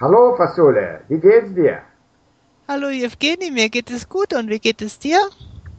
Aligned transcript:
Hallo 0.00 0.34
Fasole, 0.34 1.00
wie 1.08 1.18
geht's 1.18 1.52
dir? 1.52 1.80
Hallo 2.66 2.88
Evgeny, 2.88 3.50
mir 3.50 3.68
geht 3.68 3.90
es 3.90 4.08
gut 4.08 4.32
und 4.32 4.48
wie 4.48 4.58
geht 4.58 4.80
es 4.80 4.98
dir? 4.98 5.18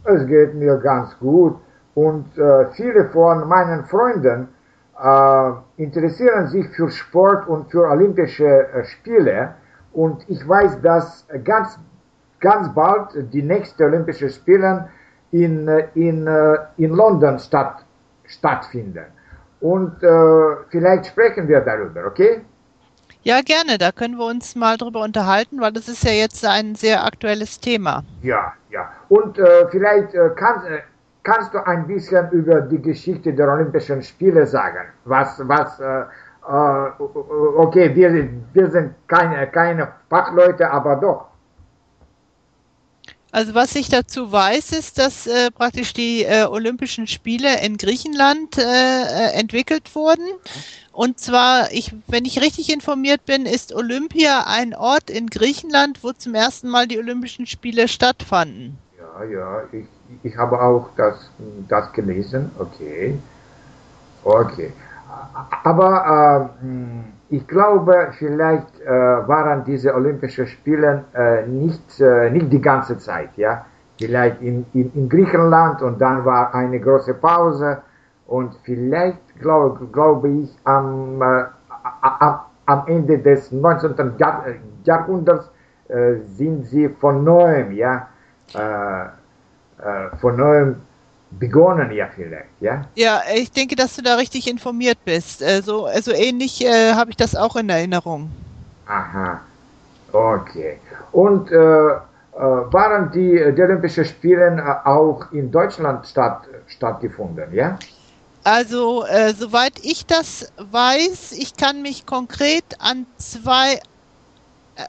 Es 0.04 0.28
geht 0.28 0.54
mir 0.54 0.78
ganz 0.78 1.18
gut 1.18 1.56
und 1.96 2.38
äh, 2.38 2.68
viele 2.74 3.10
von 3.10 3.48
meinen 3.48 3.84
Freunden 3.86 4.48
äh, 5.02 5.52
interessieren 5.78 6.50
sich 6.50 6.68
für 6.76 6.92
Sport 6.92 7.48
und 7.48 7.72
für 7.72 7.90
Olympische 7.90 8.46
äh, 8.46 8.86
Spiele 8.86 9.56
und 9.92 10.24
ich 10.30 10.48
weiß, 10.48 10.80
dass 10.84 11.26
ganz, 11.44 11.80
ganz 12.40 12.72
bald 12.76 13.34
die 13.34 13.42
nächsten 13.42 13.82
Olympische 13.82 14.30
Spiele 14.30 14.88
in, 15.32 15.68
äh, 15.68 15.88
in, 15.96 16.28
äh, 16.28 16.58
in 16.78 16.92
London 16.92 17.40
statt, 17.40 17.84
stattfinden. 18.26 19.06
Und 19.62 20.04
äh, 20.04 20.10
vielleicht 20.70 21.08
sprechen 21.08 21.48
wir 21.48 21.62
darüber, 21.62 22.06
okay? 22.06 22.42
Ja, 23.24 23.42
gerne. 23.42 23.78
Da 23.78 23.92
können 23.92 24.18
wir 24.18 24.26
uns 24.26 24.56
mal 24.56 24.78
drüber 24.78 25.02
unterhalten, 25.02 25.62
weil 25.62 25.72
das 25.72 25.88
ist 25.88 26.04
ja 26.04 26.12
jetzt 26.12 26.44
ein 26.44 26.74
sehr 26.76 27.04
aktuelles 27.06 27.60
Thema. 27.60 28.04
Ja, 28.22 28.54
ja. 28.72 28.90
Und 29.10 29.38
äh, 29.38 29.68
vielleicht 29.70 30.14
äh, 30.16 30.32
kannst, 30.36 30.66
äh, 30.68 30.82
kannst 31.22 31.54
du 31.54 31.60
ein 31.66 31.86
bisschen 31.86 32.30
über 32.32 32.62
die 32.62 32.82
Geschichte 32.82 33.32
der 33.34 33.48
Olympischen 33.48 34.02
Spiele 34.02 34.48
sagen. 34.48 34.88
Was, 35.06 35.40
was, 35.48 35.80
äh, 35.80 36.02
äh, 36.02 36.92
okay, 37.58 37.96
wir, 37.96 38.28
wir 38.54 38.72
sind 38.72 38.96
keine, 39.08 39.46
keine 39.48 39.90
Fachleute, 40.10 40.70
aber 40.72 40.96
doch. 40.96 41.31
Also 43.32 43.56
was 43.56 43.76
ich 43.76 43.88
dazu 43.88 44.32
weiß, 44.32 44.74
ist, 44.74 44.98
dass 44.98 45.26
äh, 45.26 45.52
praktisch 45.52 45.94
die 45.94 46.24
äh, 46.24 46.46
Olympischen 46.46 47.08
Spiele 47.08 47.62
in 47.62 47.78
Griechenland 47.78 48.58
äh, 48.58 48.62
äh, 48.62 49.32
entwickelt 49.40 49.96
wurden. 49.96 50.26
Und 50.92 51.20
zwar, 51.20 51.72
ich, 51.72 51.96
wenn 52.08 52.26
ich 52.26 52.42
richtig 52.42 52.72
informiert 52.74 53.26
bin, 53.26 53.46
ist 53.46 53.74
Olympia 53.74 54.44
ein 54.48 54.76
Ort 54.76 55.10
in 55.10 55.28
Griechenland, 55.28 56.04
wo 56.04 56.12
zum 56.12 56.36
ersten 56.36 56.68
Mal 56.68 56.88
die 56.88 57.00
Olympischen 57.00 57.48
Spiele 57.48 57.88
stattfanden. 57.88 58.78
Ja, 59.00 59.24
ja, 59.24 59.64
ich, 59.72 59.86
ich 60.24 60.36
habe 60.36 60.62
auch 60.62 60.90
das, 60.98 61.16
das 61.70 61.94
gelesen. 61.94 62.52
Okay. 62.60 63.18
Okay. 64.26 64.74
Aber 65.64 66.50
äh, 66.62 67.36
ich 67.36 67.48
glaube, 67.48 68.10
vielleicht 68.18 68.82
äh, 68.82 68.90
waren 68.90 69.64
diese 69.64 69.96
Olympischen 69.96 70.48
Spiele 70.48 71.06
äh, 71.14 71.46
nicht, 71.48 72.00
äh, 72.02 72.30
nicht 72.30 72.52
die 72.52 72.62
ganze 72.62 72.98
Zeit, 72.98 73.30
ja. 73.38 73.66
Vielleicht 73.98 74.42
in, 74.42 74.66
in, 74.74 74.92
in, 74.94 75.08
Griechenland 75.08 75.82
und 75.82 76.02
dann 76.02 76.26
war 76.26 76.54
eine 76.56 76.80
große 76.80 77.14
Pause 77.14 77.78
und 78.28 78.56
vielleicht 78.64 79.40
glaube, 79.40 79.86
glaube 79.88 80.28
ich 80.30 80.58
am, 80.64 81.22
äh, 81.22 81.44
am, 82.02 82.40
am 82.66 82.84
Ende 82.88 83.20
des 83.20 83.52
19. 83.52 84.18
Jahr, 84.18 84.46
Jahrhunderts 84.84 85.52
äh, 85.88 86.16
sind 86.26 86.66
sie 86.66 86.90
von 86.90 87.24
neuem, 87.24 87.72
ja, 87.72 88.08
von 90.20 90.36
neuem 90.36 90.76
begonnen 91.32 91.92
ja 91.92 92.08
vielleicht, 92.14 92.50
ja? 92.60 92.86
Ja, 92.96 93.22
ich 93.34 93.52
denke, 93.52 93.76
dass 93.76 93.96
du 93.96 94.02
da 94.02 94.16
richtig 94.16 94.50
informiert 94.50 94.98
bist. 95.06 95.44
Also, 95.44 95.86
also 95.86 96.12
ähnlich 96.12 96.64
äh, 96.66 96.94
habe 96.94 97.12
ich 97.12 97.18
das 97.18 97.36
auch 97.36 97.56
in 97.56 97.70
Erinnerung. 97.70 98.30
Aha, 98.88 99.42
okay. 100.12 100.78
Und 101.12 101.52
äh, 101.52 101.56
äh 101.56 102.00
waren 102.34 103.12
die, 103.12 103.54
die 103.56 103.62
Olympischen 103.62 104.06
Spiele 104.06 104.58
äh, 104.58 104.88
auch 104.88 105.32
in 105.32 105.52
Deutschland 105.52 106.06
statt, 106.08 106.44
stattgefunden, 106.68 107.54
ja? 107.54 107.78
Also, 108.44 109.06
äh, 109.06 109.34
soweit 109.34 109.74
ich 109.84 110.08
das 110.08 110.52
weiß, 110.58 111.34
ich 111.34 111.56
kann 111.56 111.84
mich 111.84 112.08
konkret 112.08 112.66
an 112.80 113.06
zwei 113.18 113.76
äh, 113.76 113.80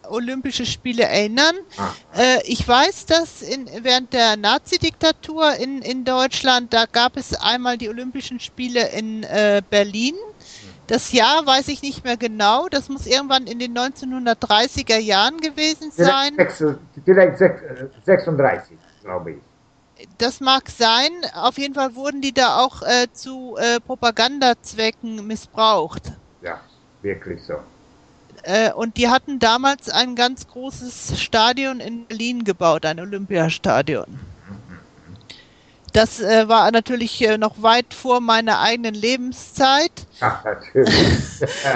Olympische 0.08 0.66
Spiele 0.66 1.05
erinnern. 1.05 1.55
Ah. 1.77 1.91
Äh, 2.16 2.42
ich 2.44 2.66
weiß, 2.66 3.06
dass 3.06 3.42
in, 3.42 3.69
während 3.83 4.12
der 4.12 4.36
Nazi-Diktatur 4.36 5.55
in, 5.56 5.83
in 5.83 6.05
Deutschland, 6.05 6.73
da 6.73 6.86
gab 6.86 7.17
es 7.17 7.34
einmal 7.34 7.79
die 7.79 7.89
Olympischen 7.89 8.40
Spiele 8.40 8.89
in 8.90 9.23
äh, 9.24 9.62
Berlin. 9.68 10.14
Das 10.86 11.12
Jahr 11.12 11.46
weiß 11.46 11.68
ich 11.68 11.83
nicht 11.83 12.05
mehr 12.05 12.17
genau. 12.17 12.68
Das 12.68 12.89
muss 12.89 13.07
irgendwann 13.07 13.46
in 13.46 13.58
den 13.58 13.77
1930er 13.77 14.98
Jahren 14.98 15.39
gewesen 15.39 15.90
sein. 15.90 16.36
Direkt 17.07 17.39
36, 17.39 18.77
glaube 19.02 19.33
ich. 19.33 19.39
Das 20.18 20.40
mag 20.40 20.68
sein. 20.68 21.11
Auf 21.34 21.58
jeden 21.58 21.74
Fall 21.74 21.95
wurden 21.95 22.20
die 22.20 22.33
da 22.33 22.58
auch 22.58 22.83
äh, 22.83 23.07
zu 23.12 23.57
äh, 23.57 23.78
Propagandazwecken 23.80 25.27
missbraucht. 25.27 26.12
Ja, 26.42 26.61
wirklich 27.02 27.42
so. 27.42 27.55
Äh, 28.42 28.73
und 28.73 28.97
die 28.97 29.08
hatten 29.08 29.39
damals 29.39 29.89
ein 29.89 30.17
ganz 30.17 30.47
großes 30.48 31.20
Stadion 31.20 31.80
in 31.80 32.07
Berlin 32.07 32.45
gebaut, 32.45 32.85
ein 32.85 32.98
Olympiastadion. 32.98 34.19
Das 35.92 36.20
äh, 36.20 36.48
war 36.48 36.70
natürlich 36.70 37.20
äh, 37.23 37.36
noch 37.36 37.63
weit 37.63 37.92
vor 37.92 38.20
meiner 38.20 38.61
eigenen 38.61 38.95
Lebenszeit. 38.95 39.92
Ach, 40.20 40.42
natürlich. 40.45 41.19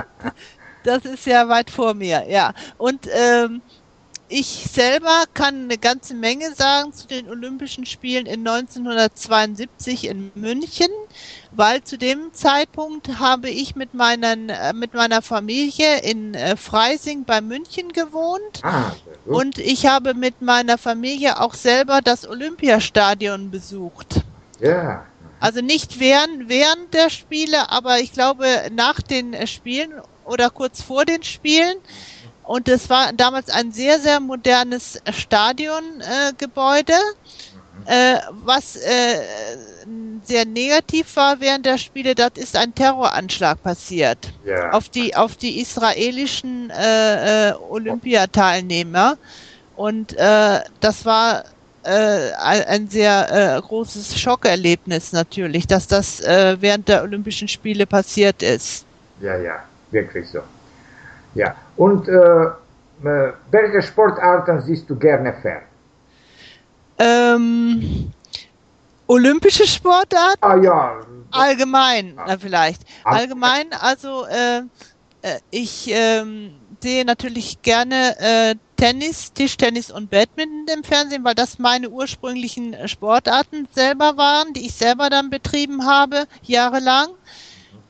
das 0.85 1.05
ist 1.05 1.27
ja 1.27 1.49
weit 1.49 1.71
vor 1.71 1.95
mir, 1.95 2.25
ja. 2.29 2.55
Und 2.79 3.07
ähm, 3.13 3.61
ich 4.29 4.47
selber 4.47 5.25
kann 5.35 5.65
eine 5.65 5.79
ganze 5.79 6.15
Menge 6.15 6.53
sagen 6.55 6.93
zu 6.93 7.07
den 7.07 7.29
Olympischen 7.29 7.87
Spielen 7.87 8.27
in 8.27 8.47
1972 8.47 10.07
in 10.09 10.33
München, 10.35 10.89
weil 11.53 11.83
zu 11.83 11.99
dem 11.99 12.33
Zeitpunkt 12.33 13.19
habe 13.19 13.51
ich 13.51 13.77
mit, 13.77 13.95
meinen, 13.95 14.49
äh, 14.49 14.73
mit 14.73 14.95
meiner 14.95 15.23
Familie 15.23 16.01
in 16.01 16.35
äh, 16.35 16.57
Freising 16.57 17.25
bei 17.25 17.41
München 17.41 17.93
gewohnt 17.93 18.61
ah, 18.63 18.93
und 19.25 19.59
ich 19.59 19.87
habe 19.87 20.15
mit 20.15 20.43
meiner 20.43 20.79
Familie 20.79 21.41
auch 21.41 21.55
selber 21.55 22.01
das 22.03 22.29
Olympiastadion 22.29 23.51
besucht. 23.51 24.23
Ja. 24.61 25.07
Also 25.41 25.61
nicht 25.61 26.01
während, 26.01 26.49
während 26.49 26.95
der 26.95 27.11
Spiele, 27.11 27.71
aber 27.71 28.01
ich 28.01 28.13
glaube 28.13 28.47
nach 28.73 29.01
den 29.01 29.47
Spielen 29.47 29.93
oder 30.25 30.51
kurz 30.51 30.83
vor 30.83 31.05
den 31.05 31.23
Spielen. 31.23 31.77
Und 32.43 32.69
es 32.69 32.89
war 32.89 33.13
damals 33.13 33.51
ein 33.51 33.73
sehr, 33.73 33.99
sehr 33.99 34.21
modernes 34.21 35.03
Stadiongebäude, 35.11 36.93
äh, 36.93 37.46
äh, 37.87 38.19
was 38.45 38.77
äh, 38.77 39.21
sehr 40.25 40.45
negativ 40.45 41.15
war 41.17 41.41
während 41.41 41.67
der 41.67 41.79
Spiele. 41.79 42.15
Dort 42.15 42.39
ist 42.39 42.57
ein 42.57 42.75
Terroranschlag 42.75 43.63
passiert 43.63 44.19
ja. 44.45 44.71
auf 44.71 44.89
die 44.89 45.15
auf 45.15 45.37
die 45.37 45.61
israelischen 45.61 46.71
äh, 46.71 47.51
äh, 47.51 47.55
Olympiateilnehmer 47.71 49.17
und 49.77 50.17
äh, 50.17 50.61
das 50.81 51.05
war 51.05 51.45
ein 51.89 52.89
sehr 52.89 53.63
großes 53.65 54.19
Schockerlebnis 54.19 55.13
natürlich, 55.13 55.69
dass 55.69 55.87
das 55.87 56.21
während 56.21 56.89
der 56.89 57.05
Olympischen 57.05 57.47
Spiele 57.47 57.87
passiert 57.87 58.43
ist. 58.43 58.85
Ja, 59.21 59.37
ja, 59.37 59.63
wirklich 59.93 60.29
so. 60.29 60.41
Ja, 61.37 61.55
und 61.77 62.09
äh, 62.09 62.47
äh, 63.05 63.33
welche 63.51 63.83
Sportarten 63.83 64.63
siehst 64.63 64.89
du 64.89 64.97
gerne 64.97 65.35
fern? 65.35 65.63
Ähm, 66.99 68.13
olympische 69.07 69.67
Sportarten? 69.67 70.43
Ah 70.43 70.57
ja. 70.57 71.01
Allgemein, 71.31 72.15
ja. 72.17 72.25
Na, 72.27 72.39
vielleicht. 72.39 72.83
Allgemein, 73.05 73.73
also 73.73 74.25
äh, 74.27 74.63
äh, 75.23 75.41
ich 75.51 75.89
ähm, 75.89 76.55
sehe 76.83 77.05
natürlich 77.05 77.63
gerne 77.63 78.19
äh, 78.19 78.55
Tennis, 78.77 79.33
Tischtennis 79.33 79.91
und 79.91 80.11
Badminton 80.11 80.67
im 80.73 80.85
Fernsehen, 80.85 81.25
weil 81.25 81.35
das 81.35 81.59
meine 81.59 81.89
ursprünglichen 81.91 82.77
Sportarten 82.89 83.67
selber 83.75 84.17
waren, 84.17 84.53
die 84.53 84.67
ich 84.67 84.75
selber 84.75 85.11
dann 85.11 85.31
betrieben 85.31 85.87
habe, 85.87 86.27
jahrelang. 86.43 87.09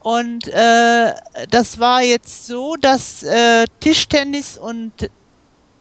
Und 0.01 0.47
äh, 0.49 1.13
das 1.51 1.81
war 1.81 2.03
jetzt 2.03 2.47
so, 2.47 2.77
dass 2.77 3.25
äh, 3.25 3.65
Tischtennis 3.81 4.57
und 4.57 5.11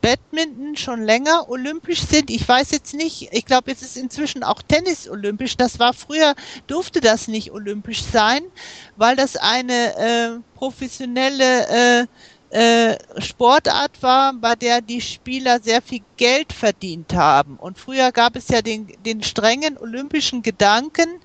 Badminton 0.05 0.75
schon 0.75 1.01
länger 1.01 1.49
olympisch 1.49 2.01
sind. 2.01 2.29
Ich 2.29 2.47
weiß 2.47 2.69
jetzt 2.69 2.93
nicht, 2.93 3.29
ich 3.31 3.43
glaube, 3.43 3.71
jetzt 3.71 3.81
ist 3.81 3.97
inzwischen 3.97 4.43
auch 4.43 4.61
Tennis 4.61 5.09
olympisch. 5.09 5.57
Das 5.57 5.79
war 5.79 5.93
früher, 5.93 6.35
durfte 6.67 7.01
das 7.01 7.27
nicht 7.27 7.51
olympisch 7.51 8.03
sein, 8.03 8.43
weil 8.97 9.15
das 9.15 9.35
eine 9.35 9.97
äh, 9.97 10.39
professionelle 10.53 12.05
äh, 12.51 12.91
äh, 12.91 12.97
Sportart 13.19 14.03
war, 14.03 14.33
bei 14.33 14.53
der 14.53 14.81
die 14.81 15.01
Spieler 15.01 15.59
sehr 15.59 15.81
viel 15.81 16.01
Geld 16.17 16.53
verdient 16.53 17.15
haben. 17.15 17.55
Und 17.57 17.79
früher 17.79 18.11
gab 18.11 18.35
es 18.35 18.47
ja 18.49 18.61
den, 18.61 18.93
den 19.07 19.23
strengen 19.23 19.75
olympischen 19.75 20.43
Gedanken, 20.43 21.19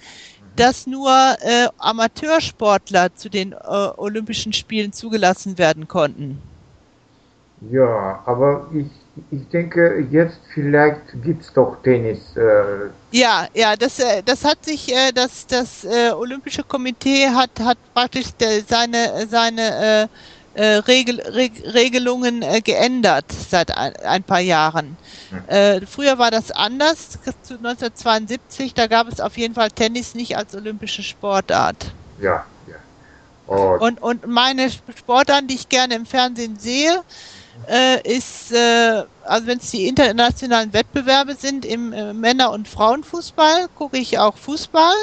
dass 0.57 0.87
nur 0.87 1.13
äh, 1.43 1.69
Amateursportler 1.77 3.15
zu 3.15 3.29
den 3.29 3.53
äh, 3.53 3.57
Olympischen 3.99 4.55
Spielen 4.55 4.95
zugelassen 4.95 5.59
werden 5.59 5.87
konnten. 5.87 6.41
Ja, 7.69 8.23
aber 8.25 8.69
ich, 8.73 8.87
ich 9.31 9.47
denke, 9.49 10.07
jetzt 10.11 10.41
vielleicht 10.55 11.23
gibt 11.23 11.43
es 11.43 11.53
doch 11.53 11.77
Tennis. 11.83 12.35
Äh 12.37 12.89
ja, 13.13 13.47
ja, 13.53 13.77
das, 13.77 13.99
äh, 13.99 14.23
das 14.25 14.45
hat 14.45 14.65
sich, 14.65 14.91
äh, 14.95 15.13
das, 15.13 15.47
das 15.47 15.85
äh, 15.85 16.11
Olympische 16.13 16.63
Komitee 16.63 17.29
hat, 17.29 17.51
hat 17.61 17.77
praktisch 17.93 18.29
seine, 18.67 19.27
seine 19.29 20.09
äh, 20.55 20.63
Regel, 20.63 21.21
Reg 21.21 21.63
Regelungen 21.75 22.45
geändert 22.65 23.27
seit 23.51 23.77
ein, 23.77 23.95
ein 23.97 24.23
paar 24.23 24.41
Jahren. 24.41 24.97
Hm. 25.31 25.49
Äh, 25.49 25.87
früher 25.87 26.19
war 26.19 26.31
das 26.31 26.51
anders, 26.51 27.11
zu 27.43 27.55
1972, 27.55 28.75
da 28.75 28.87
gab 28.87 29.07
es 29.07 29.21
auf 29.21 29.37
jeden 29.37 29.55
Fall 29.55 29.71
Tennis 29.71 30.15
nicht 30.15 30.37
als 30.37 30.55
olympische 30.55 31.03
Sportart. 31.03 31.93
Ja, 32.21 32.45
ja. 32.67 32.77
Und, 33.47 33.81
und, 33.81 34.03
und 34.03 34.27
meine 34.27 34.71
Sportarten, 34.71 35.47
die 35.47 35.55
ich 35.55 35.69
gerne 35.69 35.95
im 35.95 36.07
Fernsehen 36.07 36.59
sehe, 36.59 37.03
äh, 37.69 38.17
ist, 38.17 38.53
äh, 38.53 39.05
also 39.25 39.47
wenn 39.47 39.59
es 39.59 39.71
die 39.71 39.87
internationalen 39.87 40.73
Wettbewerbe 40.73 41.35
sind 41.35 41.65
im 41.65 41.93
äh, 41.93 42.13
Männer- 42.13 42.51
und 42.53 42.69
Frauenfußball, 42.69 43.69
gucke 43.77 43.99
ich 43.99 44.19
auch 44.19 44.37
Fußball. 44.37 44.95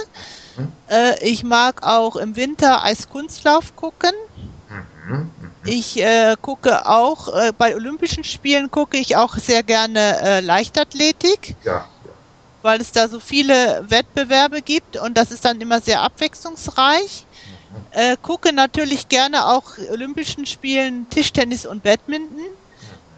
Mhm. 0.57 0.71
Äh, 0.89 1.27
ich 1.27 1.43
mag 1.43 1.83
auch 1.83 2.15
im 2.15 2.35
Winter 2.35 2.83
Eiskunstlauf 2.83 3.75
gucken. 3.75 4.11
Mhm. 5.07 5.31
Ich 5.65 6.01
äh, 6.01 6.35
gucke 6.41 6.87
auch, 6.87 7.33
äh, 7.33 7.51
bei 7.57 7.75
Olympischen 7.75 8.23
Spielen 8.23 8.71
gucke 8.71 8.97
ich 8.97 9.15
auch 9.15 9.35
sehr 9.37 9.63
gerne 9.63 10.41
Leichtathletik. 10.41 11.55
Ja 11.63 11.85
weil 12.67 12.81
es 12.81 12.91
da 12.91 13.07
so 13.07 13.21
viele 13.21 13.85
Wettbewerbe 13.87 14.61
gibt 14.61 14.97
und 14.97 15.17
das 15.17 15.31
ist 15.31 15.45
dann 15.45 15.61
immer 15.61 15.79
sehr 15.79 16.01
abwechslungsreich. 16.01 17.25
Äh, 17.91 18.15
gucke 18.21 18.53
natürlich 18.53 19.09
gerne 19.09 19.47
auch 19.47 19.63
Olympischen 19.91 20.45
Spielen 20.45 21.07
Tischtennis 21.09 21.65
und 21.65 21.83
Badminton, 21.83 22.37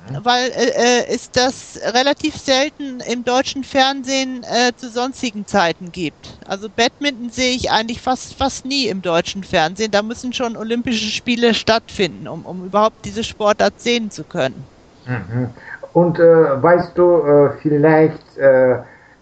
mhm. 0.09 0.25
weil 0.25 0.49
äh, 0.51 1.01
äh, 1.01 1.07
es 1.07 1.31
das 1.31 1.79
relativ 1.93 2.35
selten 2.35 2.99
im 3.01 3.23
deutschen 3.23 3.63
Fernsehen 3.63 4.43
äh, 4.43 4.73
zu 4.75 4.89
sonstigen 4.89 5.45
Zeiten 5.45 5.91
gibt. 5.91 6.37
Also 6.45 6.69
Badminton 6.69 7.29
sehe 7.29 7.55
ich 7.55 7.71
eigentlich 7.71 8.01
fast 8.01 8.35
fast 8.35 8.65
nie 8.65 8.87
im 8.87 9.01
deutschen 9.01 9.43
Fernsehen. 9.43 9.91
Da 9.91 10.01
müssen 10.01 10.33
schon 10.33 10.57
Olympische 10.57 11.09
Spiele 11.09 11.53
stattfinden, 11.53 12.27
um, 12.27 12.45
um 12.45 12.65
überhaupt 12.65 13.05
diese 13.05 13.23
Sportart 13.23 13.79
sehen 13.79 14.11
zu 14.11 14.23
können. 14.23 14.63
Mhm. 15.05 15.49
Und 15.93 16.19
äh, 16.19 16.23
weißt 16.63 16.97
du 16.97 17.21
äh, 17.21 17.49
vielleicht 17.61 18.37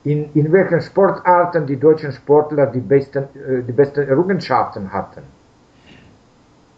in, 0.08 0.30
in 0.34 0.52
welchen 0.52 0.82
Sportarten 0.82 1.68
die 1.68 1.78
deutschen 1.78 2.12
Sportler 2.14 2.68
die 2.68 2.80
besten, 2.80 3.24
äh, 3.24 3.62
die 3.68 3.74
besten 3.74 4.08
Errungenschaften 4.08 4.92
hatten? 4.92 5.22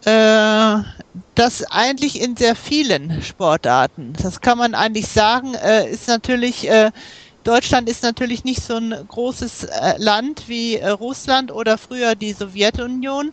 Äh, 0.04 0.82
das 1.34 1.64
eigentlich 1.70 2.20
in 2.22 2.36
sehr 2.36 2.56
vielen 2.56 3.22
Sportarten. 3.22 4.14
Das 4.20 4.40
kann 4.40 4.58
man 4.58 4.74
eigentlich 4.74 5.08
sagen, 5.08 5.54
äh, 5.54 5.90
ist 5.90 6.08
natürlich, 6.08 6.68
äh, 6.68 6.90
Deutschland 7.44 7.88
ist 7.88 8.02
natürlich 8.02 8.44
nicht 8.44 8.62
so 8.62 8.76
ein 8.76 8.94
großes 9.08 9.64
äh, 9.64 9.94
Land 9.96 10.48
wie 10.48 10.76
äh, 10.76 10.88
Russland 10.88 11.50
oder 11.50 11.78
früher 11.78 12.14
die 12.14 12.32
Sowjetunion. 12.32 13.32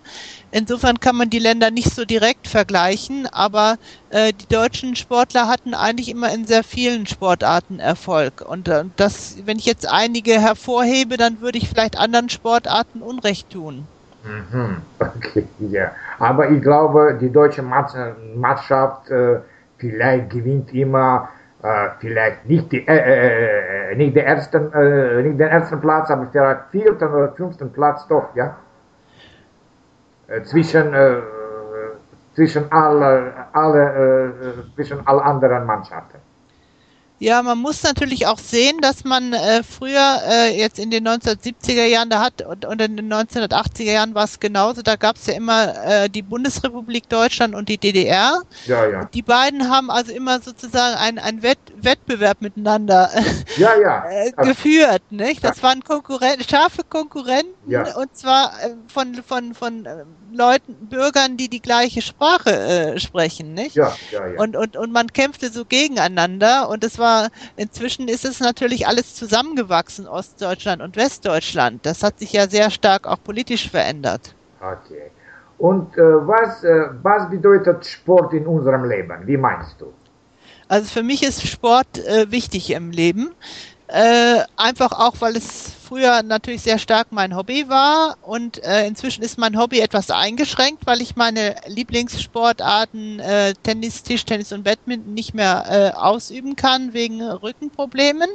Insofern 0.51 0.99
kann 0.99 1.17
man 1.17 1.29
die 1.29 1.39
Länder 1.39 1.71
nicht 1.71 1.93
so 1.93 2.05
direkt 2.05 2.47
vergleichen, 2.47 3.27
aber 3.27 3.75
äh, 4.09 4.31
die 4.31 4.47
deutschen 4.47 4.95
Sportler 4.95 5.47
hatten 5.47 5.73
eigentlich 5.73 6.09
immer 6.09 6.33
in 6.33 6.45
sehr 6.45 6.63
vielen 6.63 7.05
Sportarten 7.05 7.79
Erfolg. 7.79 8.41
Und 8.41 8.71
das, 8.95 9.37
wenn 9.45 9.59
ich 9.59 9.65
jetzt 9.65 9.87
einige 9.87 10.39
hervorhebe, 10.39 11.17
dann 11.17 11.41
würde 11.41 11.57
ich 11.57 11.67
vielleicht 11.67 11.97
anderen 11.97 12.29
Sportarten 12.29 13.01
Unrecht 13.01 13.49
tun. 13.49 13.87
Mhm. 14.23 14.81
Okay, 15.17 15.47
ja. 15.59 15.91
Aber 16.19 16.49
ich 16.49 16.61
glaube, 16.61 17.17
die 17.19 17.31
deutsche 17.31 17.61
Mannschaft 17.61 19.07
vielleicht 19.77 20.29
gewinnt 20.29 20.73
immer 20.73 21.29
äh, 21.63 21.89
vielleicht 21.99 22.45
nicht, 22.45 22.71
die, 22.71 22.87
äh, 22.87 22.97
äh, 22.97 23.91
äh 23.91 23.95
nicht, 23.95 24.15
den 24.15 24.25
ersten, 24.25 24.71
äh, 24.73 25.23
nicht 25.23 25.39
den 25.39 25.47
ersten 25.47 25.81
Platz, 25.81 26.11
aber 26.11 26.27
vielleicht 26.31 26.69
vierten 26.71 27.09
oder 27.09 27.31
fünften 27.33 27.71
Platz 27.71 28.07
doch, 28.07 28.35
ja? 28.35 28.57
Äh, 30.27 30.43
zwischen, 30.43 30.93
zwischen 32.35 32.71
alle, 32.71 33.33
alle, 33.53 34.53
zwischen 34.75 35.07
alle 35.07 35.23
anderen 35.23 35.65
Mannschaften. 35.65 36.19
Ja, 37.19 37.41
man 37.41 37.57
muss 37.57 37.81
natürlich 37.81 38.27
auch 38.27 38.37
sehen, 38.37 38.77
dass 38.79 39.03
man 39.03 39.33
äh, 39.33 39.63
früher 39.63 40.21
äh, 40.27 40.55
jetzt 40.55 40.77
in 40.77 40.91
den 40.91 41.07
1970er 41.07 41.85
Jahren, 41.85 42.11
da 42.11 42.21
hat 42.21 42.43
und, 42.43 42.63
und 42.65 42.79
in 42.79 42.95
den 42.95 43.11
1980er 43.11 43.91
Jahren 43.91 44.13
war 44.13 44.25
es 44.25 44.39
genauso, 44.39 44.83
da 44.83 44.95
gab 44.95 45.15
es 45.15 45.25
ja 45.25 45.33
immer 45.33 45.73
äh, 45.83 46.09
die 46.09 46.21
Bundesrepublik 46.21 47.09
Deutschland 47.09 47.55
und 47.55 47.69
die 47.69 47.79
DDR. 47.79 48.41
Ja, 48.67 48.85
ja. 48.85 49.05
Die 49.05 49.23
beiden 49.23 49.67
haben 49.67 49.89
also 49.89 50.11
immer 50.11 50.39
sozusagen 50.41 50.95
einen, 50.95 51.17
einen 51.17 51.41
Wett, 51.41 51.57
Wettbewerb 51.75 52.41
miteinander 52.41 53.09
ja, 53.57 53.71
ja. 53.75 54.05
äh, 54.09 54.31
geführt, 54.33 55.01
nicht? 55.09 55.43
Das 55.43 55.63
waren 55.63 55.83
Konkurrenten, 55.83 56.43
scharfe 56.47 56.83
Konkurrenten 56.83 57.53
ja. 57.67 57.95
und 57.95 58.15
zwar 58.15 58.51
äh, 58.61 58.75
von 58.87 59.15
von 59.25 59.55
von 59.55 59.85
äh, 59.85 60.03
Leuten, 60.37 60.75
Bürgern, 60.89 61.37
die 61.37 61.49
die 61.49 61.61
gleiche 61.61 62.01
Sprache 62.01 62.51
äh, 62.51 62.99
sprechen, 62.99 63.53
nicht? 63.53 63.75
Ja, 63.75 63.93
ja, 64.11 64.27
ja. 64.27 64.39
Und 64.39 64.55
und 64.55 64.77
und 64.77 64.91
man 64.91 65.07
kämpfte 65.07 65.49
so 65.49 65.65
gegeneinander 65.65 66.69
und 66.69 66.83
es 66.83 66.97
war 66.99 67.29
inzwischen 67.55 68.07
ist 68.07 68.25
es 68.25 68.39
natürlich 68.39 68.87
alles 68.87 69.15
zusammengewachsen, 69.15 70.07
Ostdeutschland 70.07 70.81
und 70.81 70.95
Westdeutschland. 70.95 71.85
Das 71.85 72.03
hat 72.03 72.19
sich 72.19 72.33
ja 72.33 72.47
sehr 72.47 72.69
stark 72.69 73.07
auch 73.07 73.21
politisch 73.23 73.69
verändert. 73.69 74.35
Okay. 74.61 75.11
Und 75.57 75.97
äh, 75.97 76.01
was, 76.01 76.63
äh, 76.63 76.89
was 77.01 77.29
bedeutet 77.29 77.85
Sport 77.85 78.33
in 78.33 78.45
unserem 78.45 78.85
Leben? 78.85 79.25
Wie 79.25 79.37
meinst 79.37 79.81
du? 79.81 79.91
Also 80.67 80.87
für 80.87 81.03
mich 81.03 81.23
ist 81.23 81.47
Sport 81.47 81.97
äh, 82.05 82.29
wichtig 82.29 82.71
im 82.71 82.91
Leben. 82.91 83.31
Äh, 83.87 84.43
einfach 84.57 84.91
auch, 84.91 85.15
weil 85.19 85.37
es 85.37 85.71
früher 85.87 86.21
natürlich 86.21 86.63
sehr 86.63 86.77
stark 86.77 87.07
mein 87.11 87.35
Hobby 87.35 87.69
war 87.69 88.17
und 88.21 88.61
äh, 88.63 88.85
inzwischen 88.85 89.23
ist 89.23 89.37
mein 89.37 89.57
Hobby 89.57 89.79
etwas 89.79 90.11
eingeschränkt, 90.11 90.85
weil 90.85 91.01
ich 91.01 91.15
meine 91.15 91.55
Lieblingssportarten 91.67 93.21
äh, 93.21 93.53
Tennis, 93.63 94.03
Tischtennis 94.03 94.51
und 94.51 94.63
Badminton 94.63 95.13
nicht 95.13 95.33
mehr 95.33 95.63
äh, 95.69 95.97
ausüben 95.97 96.57
kann 96.57 96.93
wegen 96.93 97.21
Rückenproblemen. 97.21 98.29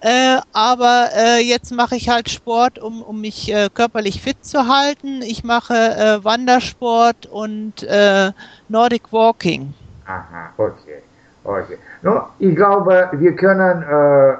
Äh, 0.00 0.40
aber 0.52 1.10
äh, 1.14 1.42
jetzt 1.42 1.72
mache 1.72 1.96
ich 1.96 2.08
halt 2.08 2.30
Sport, 2.30 2.78
um, 2.78 3.02
um 3.02 3.20
mich 3.20 3.52
äh, 3.52 3.68
körperlich 3.72 4.20
fit 4.20 4.44
zu 4.44 4.66
halten. 4.66 5.22
Ich 5.22 5.44
mache 5.44 5.74
äh, 5.74 6.24
Wandersport 6.24 7.26
und 7.26 7.82
äh, 7.82 8.32
Nordic 8.68 9.12
Walking. 9.12 9.74
Aha, 10.06 10.52
okay. 10.56 11.02
okay. 11.44 11.78
No, 12.02 12.28
ich 12.38 12.56
glaube, 12.56 13.10
wir 13.12 13.36
können 13.36 13.82
äh, 13.82 14.36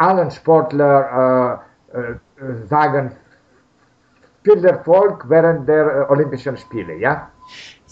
allen 0.00 0.30
Sportlern 0.30 1.60
äh, 1.92 1.98
äh, 1.98 2.14
sagen, 2.68 3.12
viel 4.42 4.64
Erfolg 4.64 5.24
während 5.28 5.68
der 5.68 5.86
äh, 6.08 6.12
Olympischen 6.12 6.56
Spiele, 6.56 6.96
ja? 6.96 7.28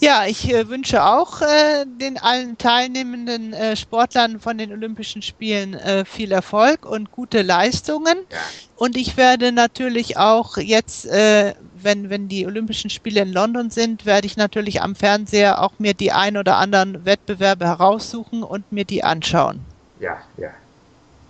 Ja, 0.01 0.23
ich 0.25 0.51
äh, 0.51 0.67
wünsche 0.69 1.03
auch 1.03 1.41
äh, 1.41 1.85
den 1.85 2.17
allen 2.17 2.57
teilnehmenden 2.57 3.53
äh, 3.53 3.75
Sportlern 3.75 4.39
von 4.39 4.57
den 4.57 4.71
Olympischen 4.71 5.21
Spielen 5.21 5.73
äh, 5.73 6.05
viel 6.05 6.31
Erfolg 6.31 6.85
und 6.85 7.11
gute 7.11 7.41
Leistungen. 7.41 8.17
Ja. 8.31 8.37
Und 8.77 8.95
ich 8.95 9.17
werde 9.17 9.51
natürlich 9.51 10.17
auch 10.17 10.57
jetzt, 10.57 11.05
äh, 11.05 11.53
wenn, 11.81 12.09
wenn 12.09 12.29
die 12.29 12.47
Olympischen 12.47 12.89
Spiele 12.89 13.21
in 13.21 13.33
London 13.33 13.69
sind, 13.69 14.05
werde 14.05 14.25
ich 14.25 14.37
natürlich 14.37 14.81
am 14.81 14.95
Fernseher 14.95 15.61
auch 15.61 15.73
mir 15.79 15.93
die 15.93 16.13
ein 16.13 16.37
oder 16.37 16.55
anderen 16.55 17.05
Wettbewerbe 17.05 17.65
heraussuchen 17.65 18.41
und 18.41 18.71
mir 18.71 18.85
die 18.85 19.03
anschauen. 19.03 19.59
Ja, 19.99 20.17
ja. 20.37 20.49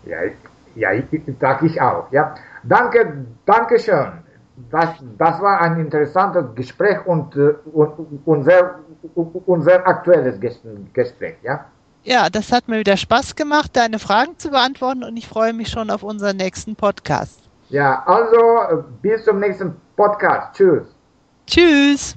Ja, 0.05 0.17
ja, 0.79 0.89
sag 1.39 1.63
ich 1.63 1.79
auch. 1.81 2.11
Ja. 2.11 2.35
Danke, 2.63 3.25
danke 3.45 3.79
schön. 3.79 4.11
Das, 4.71 4.89
das 5.17 5.41
war 5.41 5.61
ein 5.61 5.79
interessantes 5.79 6.43
Gespräch 6.55 7.05
und, 7.05 7.35
äh, 7.35 7.53
und, 7.71 8.21
und, 8.25 8.43
sehr, 8.43 8.79
und 9.13 9.61
sehr 9.61 9.87
aktuelles 9.87 10.39
Gespräch. 10.93 11.37
Ja? 11.43 11.65
ja, 12.03 12.29
das 12.29 12.51
hat 12.51 12.67
mir 12.67 12.79
wieder 12.79 12.97
Spaß 12.97 13.35
gemacht, 13.35 13.71
deine 13.75 13.99
Fragen 13.99 14.37
zu 14.37 14.49
beantworten 14.49 15.03
und 15.03 15.17
ich 15.17 15.27
freue 15.27 15.53
mich 15.53 15.69
schon 15.69 15.89
auf 15.89 16.03
unseren 16.03 16.37
nächsten 16.37 16.75
Podcast. 16.75 17.39
Ja, 17.69 18.03
also 18.05 18.83
bis 19.01 19.23
zum 19.23 19.39
nächsten 19.39 19.75
Podcast. 19.95 20.55
Tschüss. 20.55 20.87
Tschüss. 21.45 22.15